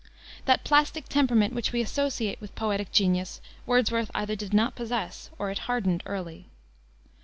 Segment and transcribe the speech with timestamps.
[0.45, 5.51] That plastic temperament which we associate with poetic genius Wordsworth either did not possess, or
[5.51, 6.47] it hardened early.